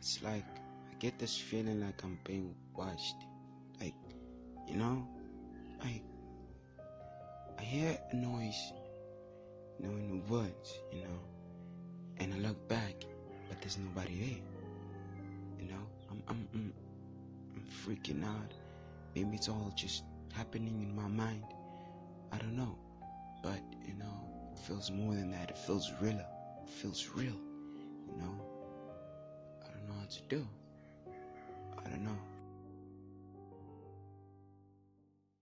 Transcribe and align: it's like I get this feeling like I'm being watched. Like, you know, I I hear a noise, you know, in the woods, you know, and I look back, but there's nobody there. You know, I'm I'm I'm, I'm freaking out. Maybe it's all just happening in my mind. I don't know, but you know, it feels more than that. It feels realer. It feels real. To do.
it's 0.00 0.22
like 0.22 0.46
I 0.90 0.94
get 0.98 1.18
this 1.18 1.36
feeling 1.36 1.80
like 1.80 2.02
I'm 2.02 2.18
being 2.24 2.54
watched. 2.74 3.16
Like, 3.80 3.94
you 4.66 4.76
know, 4.76 5.06
I 5.84 6.00
I 7.58 7.62
hear 7.62 7.98
a 8.10 8.16
noise, 8.16 8.72
you 9.78 9.86
know, 9.86 9.94
in 9.96 10.08
the 10.08 10.32
woods, 10.32 10.80
you 10.90 11.02
know, 11.02 11.20
and 12.16 12.32
I 12.32 12.38
look 12.38 12.66
back, 12.66 12.94
but 13.46 13.60
there's 13.60 13.76
nobody 13.76 14.18
there. 14.20 14.42
You 15.60 15.68
know, 15.70 15.86
I'm 16.10 16.22
I'm 16.28 16.48
I'm, 16.54 16.72
I'm 17.54 17.64
freaking 17.84 18.24
out. 18.24 18.54
Maybe 19.14 19.36
it's 19.36 19.50
all 19.50 19.70
just 19.76 20.04
happening 20.32 20.80
in 20.82 20.96
my 20.96 21.08
mind. 21.08 21.44
I 22.32 22.38
don't 22.38 22.56
know, 22.56 22.78
but 23.42 23.60
you 23.86 23.94
know, 23.98 24.50
it 24.54 24.58
feels 24.58 24.90
more 24.90 25.14
than 25.14 25.30
that. 25.32 25.50
It 25.50 25.58
feels 25.58 25.92
realer. 26.00 26.26
It 26.64 26.70
feels 26.70 27.06
real. 27.14 27.36
To 30.10 30.22
do. 30.28 30.59